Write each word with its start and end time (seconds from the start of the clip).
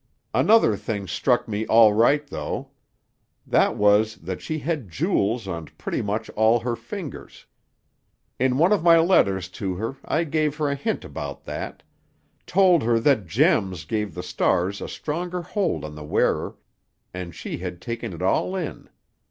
Another 0.33 0.75
thing 0.75 1.05
struck 1.05 1.47
me 1.47 1.63
all 1.67 1.93
right, 1.93 2.25
though. 2.25 2.71
That 3.45 3.77
was 3.77 4.15
that 4.15 4.41
she 4.41 4.57
had 4.57 4.89
jewels 4.89 5.47
on 5.47 5.67
pretty 5.77 6.01
much 6.01 6.27
all 6.31 6.61
her 6.61 6.75
fingers. 6.75 7.45
In 8.39 8.57
one 8.57 8.71
of 8.73 8.81
my 8.81 8.97
letters 8.97 9.47
to 9.61 9.75
her 9.75 9.97
I 10.03 10.23
gave 10.23 10.55
her 10.57 10.69
a 10.69 10.73
hint 10.75 11.05
about 11.05 11.43
that: 11.43 11.83
told 12.47 12.81
her 12.81 12.99
that 12.99 13.27
gems 13.27 13.85
gave 13.85 14.15
the 14.15 14.23
stars 14.23 14.81
a 14.81 14.87
stronger 14.87 15.43
hold 15.43 15.85
on 15.85 15.93
the 15.93 16.03
wearer, 16.03 16.55
and 17.13 17.35
she 17.35 17.59
had 17.59 17.79
taken 17.79 18.11
it 18.11 18.23
all 18.23 18.55
in. 18.55 18.89